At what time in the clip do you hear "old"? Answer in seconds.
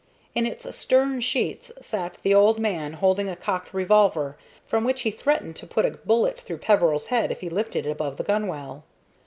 2.33-2.57